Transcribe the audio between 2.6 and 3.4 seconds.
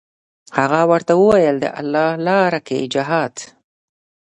کې جهاد.